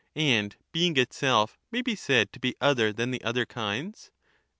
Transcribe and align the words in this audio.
And 0.15 0.55
being 0.71 0.97
itself 0.97 1.59
may 1.69 1.83
be 1.83 1.93
said 1.95 2.33
to 2.33 2.39
be 2.39 2.55
other 2.59 2.91
than 2.91 3.11
the 3.11 3.19
©very 3.19 3.21
other 3.21 3.27
other 3.41 3.45
kinds. 3.45 4.09